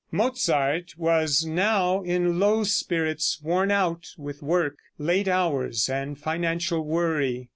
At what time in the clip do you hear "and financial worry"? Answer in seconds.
5.89-7.49